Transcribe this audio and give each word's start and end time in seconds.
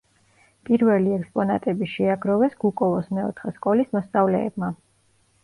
პირველი 0.69 1.11
ექსპონატები 1.17 1.89
შეაგროვეს 1.91 2.57
გუკოვოს 2.65 3.13
მეოთხე 3.19 3.55
სკოლის 3.59 3.95
მოსწავლეებმა. 3.99 4.73